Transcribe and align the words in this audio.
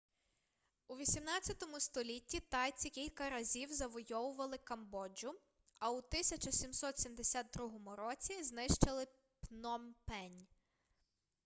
у 0.87 0.95
18 0.97 1.63
столітті 1.79 2.39
тайці 2.39 2.89
кілька 2.89 3.29
разів 3.29 3.71
завойовували 3.73 4.57
камбоджу 4.57 5.33
а 5.79 5.91
у 5.91 5.97
1772 5.97 7.95
році 7.95 8.43
знищили 8.43 9.07
пномпень 9.39 10.47